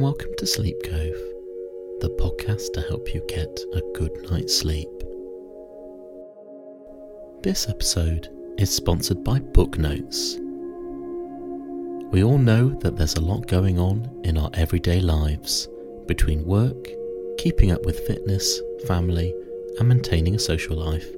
[0.00, 1.20] and welcome to Sleep Cove,
[2.00, 4.88] the podcast to help you get a good night's sleep.
[7.42, 10.38] This episode is sponsored by Book Notes.
[12.12, 15.68] We all know that there's a lot going on in our everyday lives
[16.06, 16.88] between work,
[17.36, 19.34] keeping up with fitness, family,
[19.78, 21.08] and maintaining a social life.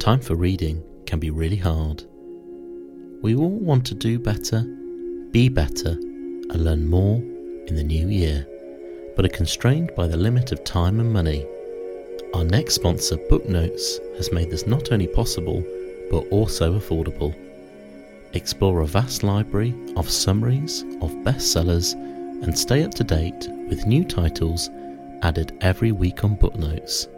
[0.00, 2.02] Time for reading can be really hard.
[3.22, 4.62] We all want to do better,
[5.30, 7.22] be better, and learn more
[7.68, 8.46] in the new year,
[9.14, 11.46] but are constrained by the limit of time and money.
[12.34, 15.64] Our next sponsor, Booknotes, has made this not only possible,
[16.10, 17.34] but also affordable.
[18.34, 21.94] Explore a vast library of summaries of bestsellers
[22.42, 24.70] and stay up to date with new titles
[25.22, 27.08] added every week on Booknotes.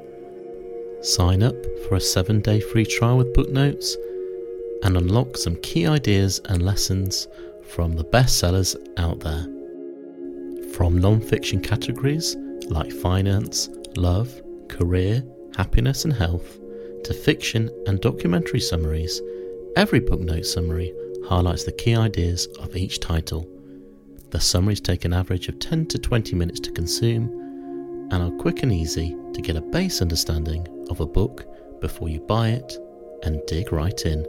[1.02, 1.56] Sign up
[1.88, 3.96] for a seven day free trial with Booknotes
[4.82, 7.28] and unlock some key ideas and lessons
[7.62, 9.46] from the bestsellers out there.
[10.80, 12.38] From non fiction categories
[12.70, 15.22] like finance, love, career,
[15.54, 16.58] happiness, and health,
[17.04, 19.20] to fiction and documentary summaries,
[19.76, 20.94] every Booknote summary
[21.28, 23.46] highlights the key ideas of each title.
[24.30, 27.28] The summaries take an average of 10 to 20 minutes to consume
[28.10, 31.44] and are quick and easy to get a base understanding of a book
[31.82, 32.78] before you buy it
[33.24, 34.22] and dig right in.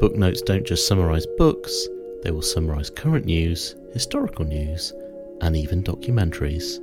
[0.00, 1.86] Book notes don't just summarise books,
[2.24, 4.92] they will summarise current news, historical news,
[5.40, 6.78] and even documentaries.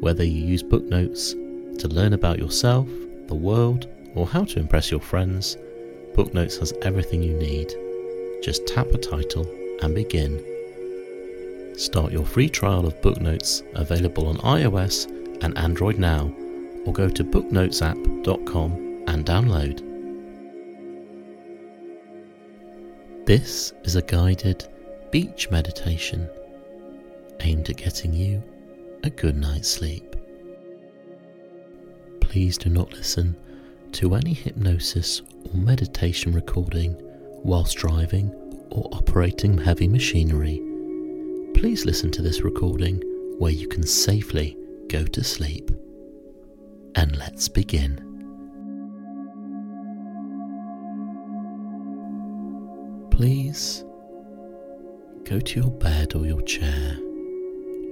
[0.00, 2.88] Whether you use book notes to learn about yourself,
[3.26, 5.56] the world, or how to impress your friends,
[6.14, 7.74] Booknotes has everything you need.
[8.42, 9.46] Just tap a title
[9.82, 10.44] and begin.
[11.76, 15.10] Start your free trial of Booknotes available on iOS
[15.42, 16.32] and Android now,
[16.86, 19.82] or go to booknotesapp.com and download.
[23.26, 24.68] This is a guided
[25.14, 26.28] beach meditation
[27.38, 28.42] aimed at getting you
[29.04, 30.16] a good night's sleep.
[32.20, 33.36] Please do not listen
[33.92, 36.96] to any hypnosis or meditation recording
[37.44, 38.28] whilst driving
[38.72, 40.60] or operating heavy machinery.
[41.54, 43.00] Please listen to this recording
[43.38, 44.56] where you can safely
[44.88, 45.70] go to sleep.
[46.96, 48.00] And let's begin.
[53.12, 53.84] Please
[55.24, 56.98] go to your bed or your chair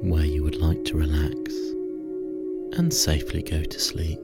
[0.03, 1.55] where you would like to relax
[2.77, 4.21] and safely go to sleep.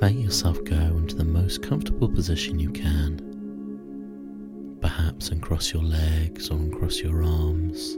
[0.00, 3.20] Make yourself go into the most comfortable position you can.
[4.80, 7.92] Perhaps uncross your legs or uncross your arms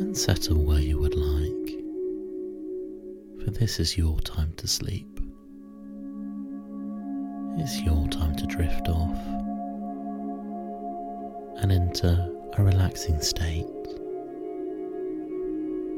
[0.00, 1.74] and settle where you would like.
[3.44, 5.20] For this is your time to sleep.
[7.58, 9.47] It's your time to drift off
[11.58, 13.66] and enter a relaxing state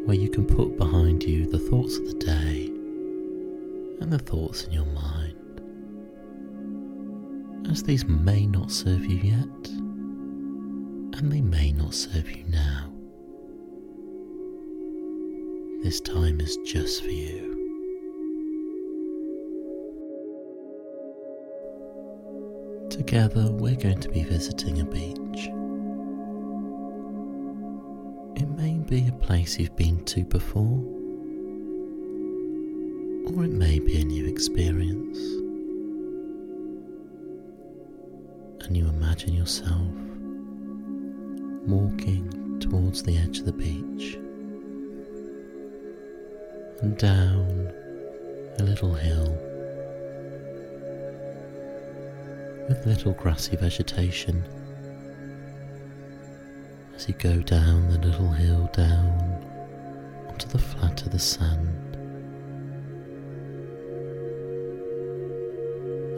[0.06, 2.66] where you can put behind you the thoughts of the day
[4.00, 5.60] and the thoughts in your mind,
[7.70, 9.68] as these may not serve you yet,
[11.18, 12.90] and they may not serve you now.
[15.82, 17.59] This time is just for you.
[22.90, 25.48] Together, we're going to be visiting a beach.
[28.36, 30.82] It may be a place you've been to before
[33.32, 35.18] or it may be a new experience.
[38.66, 39.86] And you imagine yourself
[41.66, 44.18] walking towards the edge of the beach
[46.82, 47.72] and down
[48.58, 49.49] a little hill
[52.70, 54.44] with little grassy vegetation.
[56.94, 59.44] As you go down the little hill down
[60.28, 61.96] onto the flat of the sand,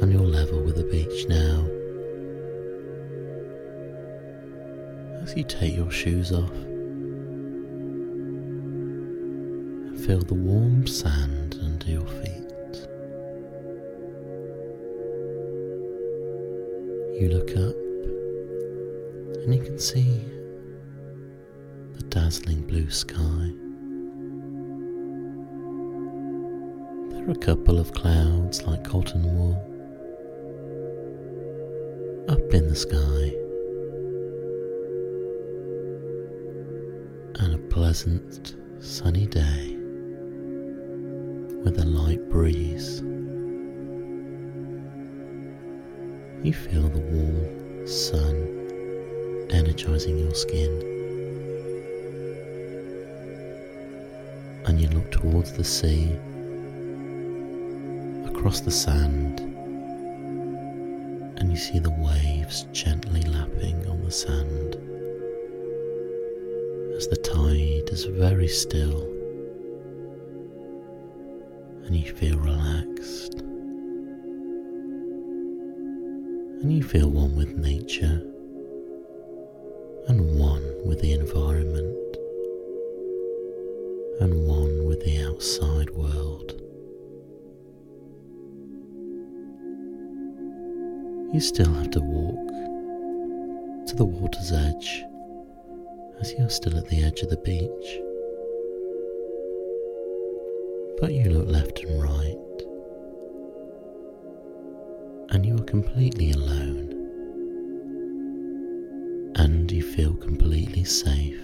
[0.02, 1.66] on your level with the beach now.
[5.22, 6.52] As you take your shoes off
[9.88, 12.41] and feel the warm sand under your feet,
[19.82, 20.24] see
[21.94, 23.50] the dazzling blue sky.
[27.10, 29.54] There are a couple of clouds like cotton wool
[32.28, 33.34] up in the sky,
[37.44, 39.76] and a pleasant sunny day
[41.64, 43.00] with a light breeze.
[46.44, 48.61] You feel the warm sun
[49.52, 50.72] energizing your skin.
[54.66, 56.12] And you look towards the sea,
[58.26, 59.40] across the sand,
[61.42, 64.76] and you see the waves gently lapping on the sand
[66.96, 69.02] as the tide is very still
[71.84, 73.40] and you feel relaxed
[76.60, 78.22] and you feel one with nature
[80.08, 82.16] and one with the environment
[84.20, 86.60] and one with the outside world.
[91.32, 92.48] You still have to walk
[93.86, 95.02] to the water's edge
[96.20, 98.00] as you're still at the edge of the beach.
[101.00, 102.38] But you look left and right,
[105.30, 106.71] and you are completely alone,
[109.94, 111.38] feel completely safe.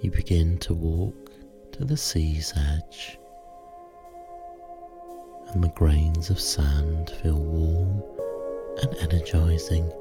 [0.00, 1.30] You begin to walk
[1.72, 3.16] to the sea's edge,
[5.50, 8.02] and the grains of sand feel warm
[8.82, 9.92] and energizing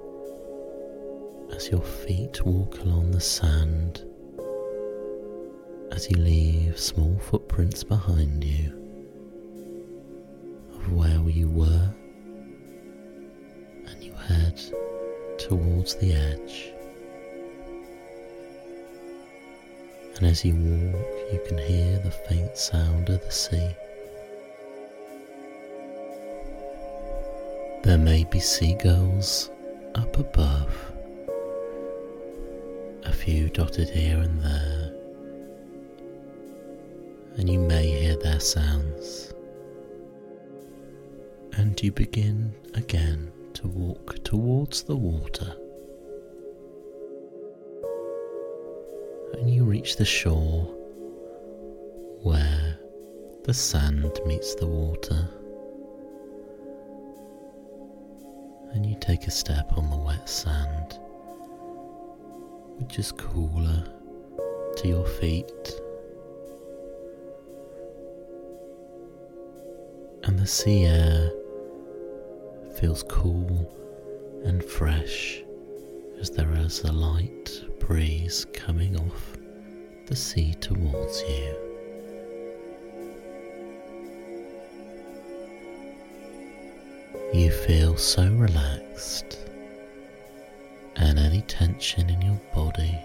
[1.56, 4.04] as your feet walk along the sand,
[5.92, 8.84] as you leave small footprints behind you
[10.89, 11.89] where you were,
[13.87, 14.61] and you head
[15.37, 16.71] towards the edge.
[20.15, 23.75] And as you walk, you can hear the faint sound of the sea.
[27.83, 29.51] There may be seagulls
[29.93, 30.73] up above,
[33.03, 34.93] a few dotted here and there,
[37.37, 39.34] and you may hear their sounds.
[41.85, 45.55] You begin again to walk towards the water.
[49.33, 50.63] And you reach the shore
[52.23, 52.79] where
[53.43, 55.29] the sand meets the water.
[58.73, 60.97] and you take a step on the wet sand,
[62.79, 63.83] which is cooler
[64.77, 65.79] to your feet.
[70.23, 71.31] And the sea air
[72.80, 73.72] feels cool
[74.44, 75.42] and fresh
[76.19, 79.38] as there is a light breeze coming off
[80.07, 81.56] the sea towards you.
[87.33, 89.39] You feel so relaxed,
[90.95, 93.00] and any tension in your body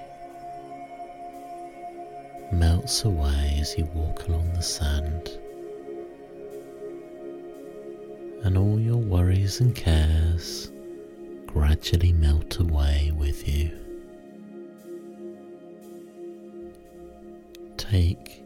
[2.53, 5.39] melts away as you walk along the sand,
[8.43, 10.71] and all your worries and cares
[11.47, 13.71] gradually melt away with you.
[17.77, 18.43] Take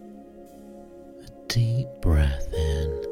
[1.22, 3.04] a deep breath in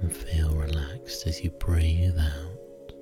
[0.00, 2.92] and feel relaxed as you breathe out.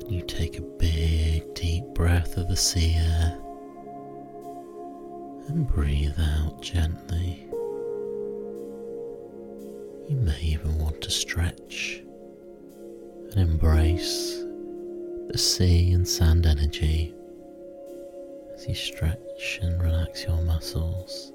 [0.00, 3.38] And you take a big deep breath of the sea air
[5.48, 7.47] and breathe out gently.
[10.08, 12.02] You may even want to stretch
[13.32, 14.42] and embrace
[15.28, 17.14] the sea and sand energy
[18.54, 21.32] as you stretch and relax your muscles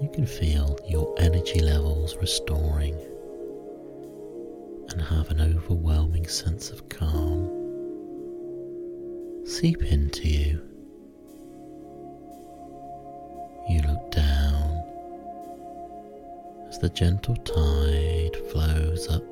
[0.00, 2.94] you can feel your energy levels restoring
[4.90, 7.64] and have an overwhelming sense of calm
[9.44, 10.73] seep into you.
[16.74, 19.22] As the gentle tide flows up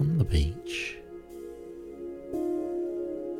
[0.00, 0.96] on the beach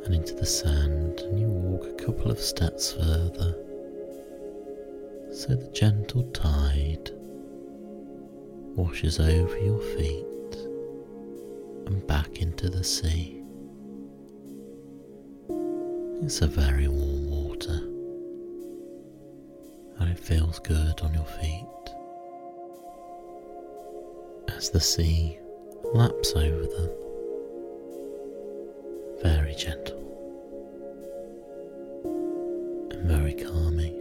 [0.05, 3.53] and into the sand, and you walk a couple of steps further
[5.33, 7.11] so the gentle tide
[8.77, 10.55] washes over your feet
[11.85, 13.43] and back into the sea.
[16.23, 17.81] It's a very warm water
[19.99, 21.65] and it feels good on your feet
[24.59, 25.39] as the sea
[25.93, 26.89] laps over them.
[29.23, 30.03] Very gentle
[32.91, 33.95] and very calming.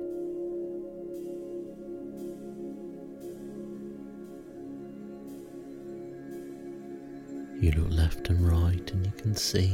[7.61, 9.71] You look left and right, and you can see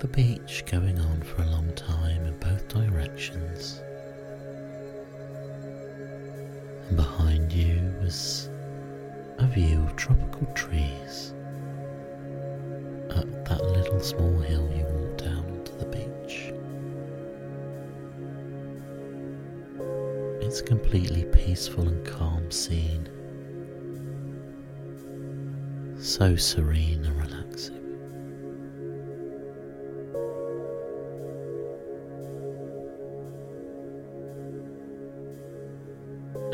[0.00, 3.80] the beach going on for a long time in both directions.
[6.88, 8.50] And behind you is
[9.54, 11.32] called trees
[13.10, 16.52] up that little small hill you walk down onto the beach.
[20.44, 23.08] It's a completely peaceful and calm scene.
[26.00, 27.80] So serene and relaxing.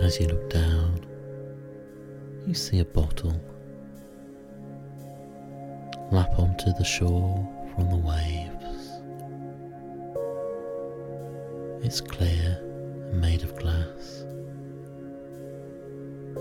[0.00, 0.89] As you look down,
[2.50, 3.40] you see a bottle
[6.10, 8.88] lap onto the shore from the waves.
[11.86, 14.24] It's clear and made of glass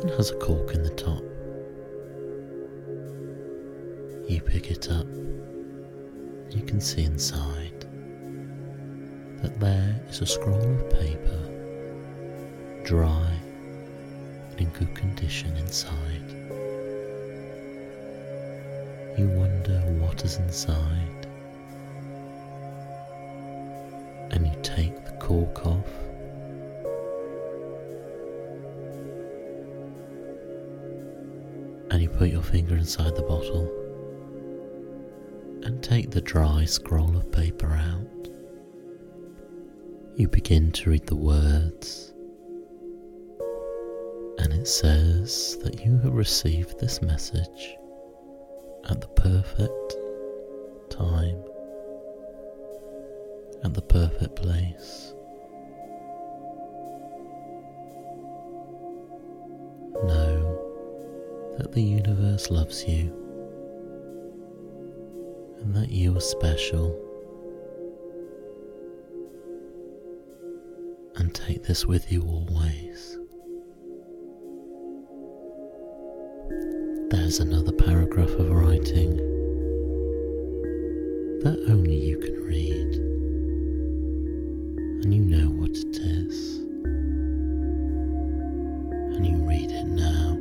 [0.02, 1.22] and has a cork in the top.
[4.28, 5.06] You pick it up,
[6.50, 7.86] you can see inside
[9.44, 11.40] that there is a scroll of paper,
[12.84, 13.39] dry
[14.62, 16.30] in good condition inside.
[19.18, 21.28] You wonder what is inside,
[24.32, 25.88] and you take the cork off.
[31.92, 33.68] And you put your finger inside the bottle
[35.64, 38.30] and take the dry scroll of paper out.
[40.16, 42.14] You begin to read the words,
[44.40, 47.76] and it says that you have received this message
[48.90, 49.98] at the perfect
[50.90, 51.44] time,
[53.66, 55.14] at the perfect place.
[60.04, 63.14] Know that the universe loves you
[65.60, 66.98] and that you are special.
[71.18, 73.19] And take this with you always.
[77.10, 79.18] There's another paragraph of writing
[81.42, 82.96] that only you can read,
[85.04, 86.60] and you know what it is,
[89.16, 90.39] and you read it now.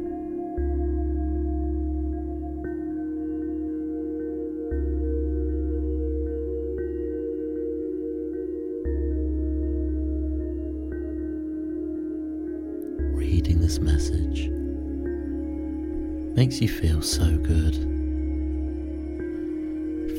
[16.49, 17.75] Makes you feel so good.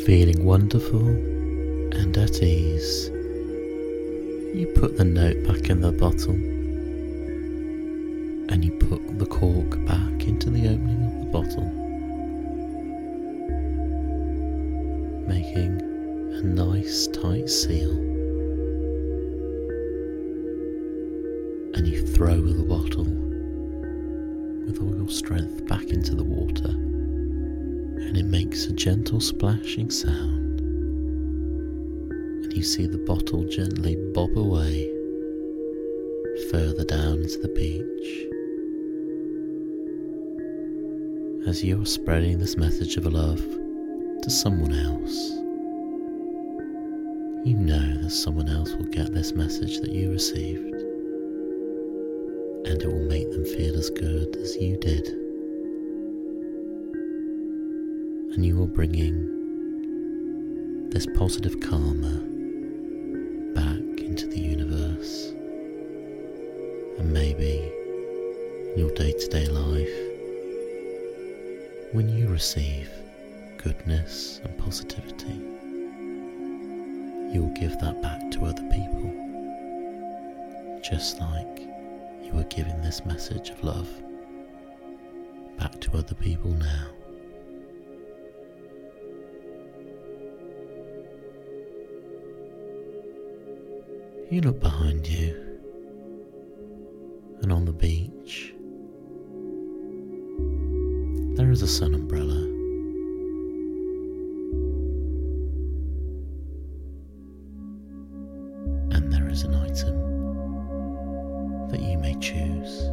[0.05, 3.07] Feeling wonderful and at ease,
[4.55, 6.35] you put the note back in the bottle
[8.53, 11.65] and you put the cork back into the opening of the bottle,
[15.27, 15.81] making
[16.35, 17.89] a nice tight seal.
[21.73, 23.19] And you throw the bottle
[24.69, 30.59] with all your strength back into the water, and it makes a gentle splashing sound.
[32.43, 34.87] And you see the bottle gently bob away
[36.51, 38.27] further down into the beach.
[41.47, 45.31] As you are spreading this message of love to someone else,
[47.45, 50.75] you know that someone else will get this message that you received
[52.65, 55.28] and it will make them feel as good as you did.
[58.33, 59.39] And you are bringing
[60.91, 62.19] this positive karma
[63.55, 65.33] back into the universe.
[66.99, 67.71] And maybe
[68.71, 69.89] in your day to day life,
[71.91, 72.89] when you receive
[73.57, 75.41] goodness and positivity,
[77.33, 79.11] you will give that back to other people,
[80.83, 81.61] just like
[82.23, 83.89] you are giving this message of love
[85.57, 86.98] back to other people now.
[94.31, 95.33] You look behind you,
[97.41, 98.53] and on the beach,
[101.35, 102.35] there is a sun umbrella.
[108.95, 109.97] And there is an item
[111.71, 112.83] that you may choose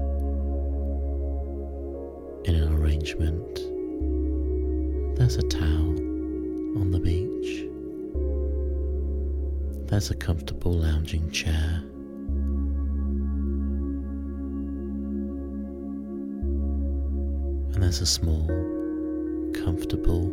[2.49, 3.57] in an arrangement.
[5.19, 5.99] There's a towel
[6.81, 7.67] on the beach.
[9.91, 10.56] There's a comfortable
[11.07, 11.83] lounging chair.
[17.75, 18.47] And there's a small,
[19.55, 20.33] comfortable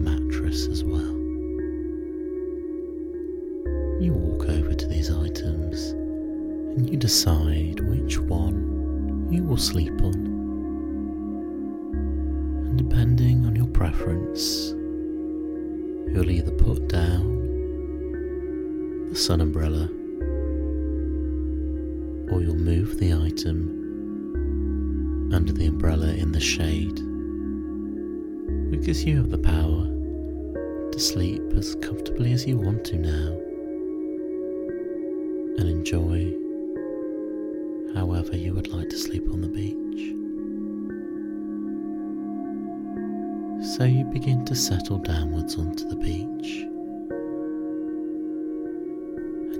[0.00, 1.16] mattress as well.
[4.00, 10.14] You walk over to these items and you decide which one you will sleep on.
[12.66, 14.70] And depending on your preference,
[16.12, 17.31] you'll either put down
[19.12, 19.84] the sun umbrella
[22.32, 23.68] or you'll move the item
[25.34, 26.94] under the umbrella in the shade
[28.70, 29.84] because you have the power
[30.90, 33.38] to sleep as comfortably as you want to now
[35.58, 36.32] and enjoy
[37.94, 39.76] however you would like to sleep on the beach.
[43.76, 46.64] So you begin to settle downwards onto the beach,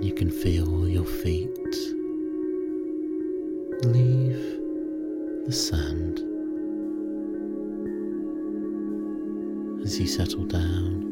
[0.03, 1.77] you can feel your feet
[3.85, 4.59] leave
[5.45, 6.19] the sand
[9.85, 11.07] as you settle down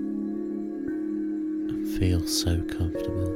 [1.70, 3.34] and feel so comfortable.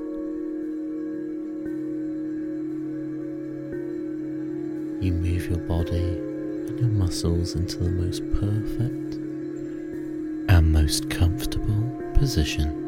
[5.01, 6.17] You move your body
[6.67, 9.15] and your muscles into the most perfect
[10.49, 12.84] and most comfortable position.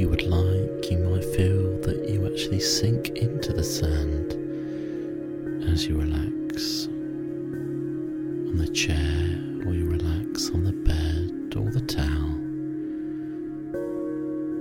[0.00, 4.32] You would like, you might feel that you actually sink into the sand
[5.70, 12.34] as you relax on the chair or you relax on the bed or the towel,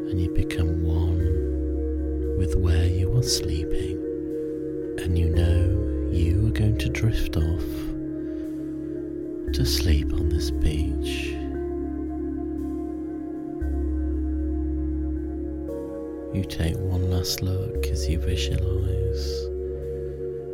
[0.09, 3.68] and you become one with where you are sleeping,
[16.31, 19.45] You take one last look as you visualize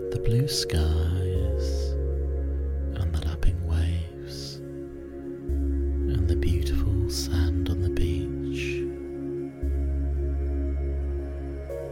[0.09, 1.91] the blue skies
[2.95, 8.77] and the lapping waves and the beautiful sand on the beach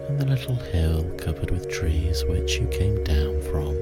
[0.08, 3.76] and the little hill covered with trees which you came down from.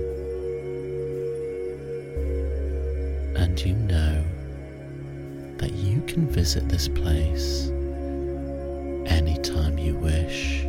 [3.36, 4.26] And you know
[5.58, 7.72] that you can visit this place
[9.92, 10.64] you wish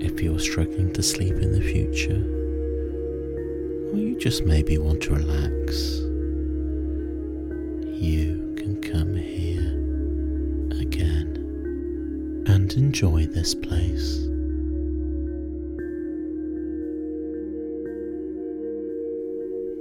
[0.00, 2.22] if you're struggling to sleep in the future,
[3.92, 6.00] or you just maybe want to relax,
[8.00, 9.72] you can come here
[10.80, 11.36] again
[12.46, 14.20] and enjoy this place.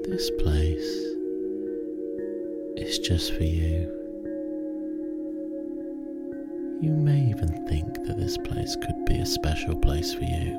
[0.08, 0.91] This place
[2.78, 3.62] is just for you.
[3.62, 3.62] You
[8.63, 10.58] this could be a special place for you.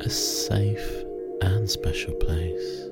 [0.00, 1.04] A safe
[1.42, 2.88] and special place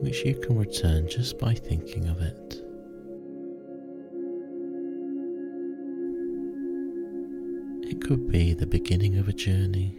[0.00, 2.62] which you can return just by thinking of it.
[7.90, 9.96] It could be the beginning of a journey,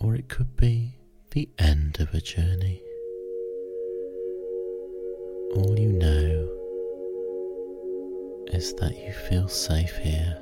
[0.00, 0.96] or it could be
[1.30, 2.82] the end of a journey.
[5.54, 6.19] All you know
[8.60, 10.36] that you feel safe here.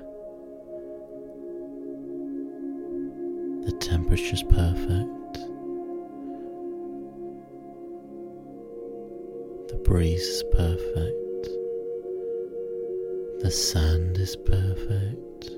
[3.64, 5.34] The temperature's perfect.
[9.68, 11.48] The breeze is perfect.
[13.40, 15.50] The sand is perfect.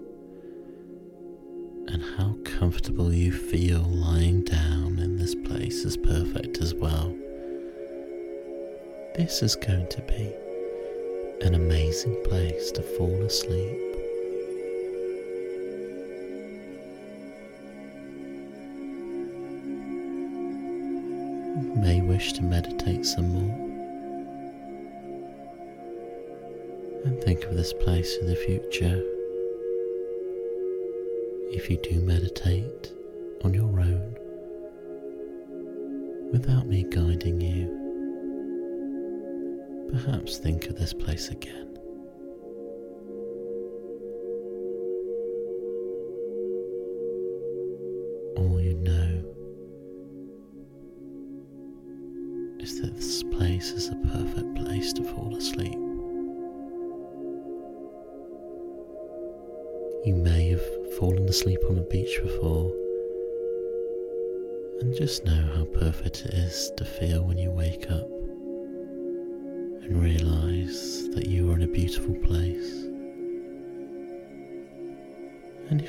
[1.89, 7.17] And how comfortable you feel lying down in this place is perfect as well.
[9.15, 10.35] This is going to be
[11.43, 13.79] an amazing place to fall asleep.
[21.77, 23.71] May wish to meditate some more
[27.05, 29.03] and think of this place in the future.
[31.53, 32.93] If you do meditate
[33.45, 34.17] on your own
[36.33, 37.80] without me guiding you,
[39.91, 41.67] perhaps think of this place again.
[48.37, 49.25] All you know
[52.61, 55.79] is that this place is a perfect place to fall asleep.
[60.05, 62.73] You may have fallen asleep on a beach before,
[64.81, 67.10] and just know how perfect it is to feel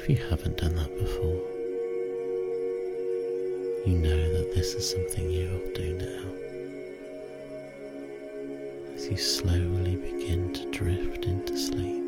[0.01, 1.43] if you haven't done that before,
[3.85, 6.23] you know that this is something you will do now.
[8.95, 12.03] As you slowly begin to drift into sleep.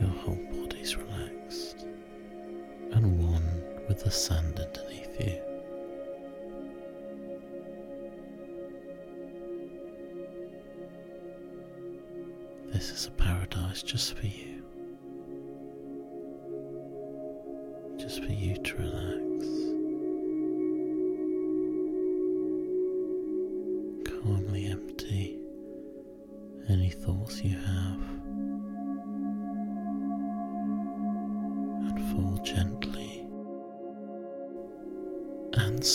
[0.00, 1.84] Your whole body's relaxed
[2.92, 5.42] and one with the sand underneath you.
[12.72, 14.47] This is a paradise just for you.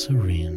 [0.09, 0.52] And